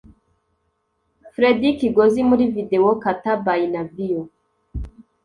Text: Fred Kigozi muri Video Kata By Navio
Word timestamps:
Fred 1.33 1.61
Kigozi 1.79 2.21
muri 2.29 2.43
Video 2.55 2.85
Kata 3.03 3.33
By 3.45 3.61
Navio 3.73 4.21